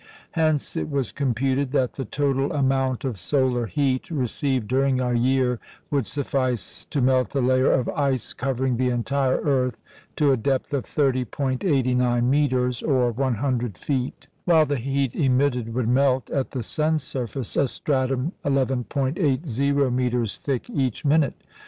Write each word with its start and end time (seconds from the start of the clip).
Hence 0.31 0.75
it 0.75 0.89
was 0.89 1.11
computed 1.11 1.73
that 1.73 1.93
the 1.93 2.05
total 2.05 2.51
amount 2.53 3.05
of 3.05 3.19
solar 3.19 3.67
heat 3.67 4.09
received 4.09 4.67
during 4.67 4.99
a 4.99 5.13
year 5.13 5.59
would 5.91 6.07
suffice 6.07 6.85
to 6.85 7.01
melt 7.01 7.35
a 7.35 7.39
layer 7.39 7.71
of 7.71 7.87
ice 7.89 8.33
covering 8.33 8.77
the 8.77 8.89
entire 8.89 9.37
earth 9.41 9.79
to 10.15 10.31
a 10.31 10.37
depth 10.37 10.73
of 10.73 10.85
30·89 10.85 12.23
metres, 12.23 12.81
or 12.81 13.11
100 13.11 13.77
feet; 13.77 14.27
while 14.45 14.65
the 14.65 14.77
heat 14.79 15.13
emitted 15.13 15.71
would 15.75 15.87
melt, 15.87 16.31
at 16.31 16.49
the 16.49 16.63
sun's 16.63 17.03
surface, 17.03 17.55
a 17.55 17.67
stratum 17.67 18.31
11·80 18.43 19.93
metres 19.93 20.37
thick 20.39 20.67
each 20.71 21.05
minute. 21.05 21.43